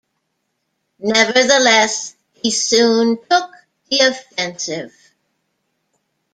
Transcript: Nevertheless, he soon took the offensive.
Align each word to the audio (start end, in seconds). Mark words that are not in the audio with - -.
Nevertheless, 0.97 2.15
he 2.33 2.49
soon 2.49 3.17
took 3.17 3.51
the 3.91 3.99
offensive. 3.99 4.95